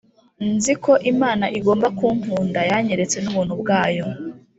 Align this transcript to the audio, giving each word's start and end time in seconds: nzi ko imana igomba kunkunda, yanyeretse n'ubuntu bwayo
nzi 0.53 0.73
ko 0.83 0.93
imana 1.11 1.45
igomba 1.57 1.87
kunkunda, 1.97 2.59
yanyeretse 2.69 3.17
n'ubuntu 3.19 3.53
bwayo 3.61 4.05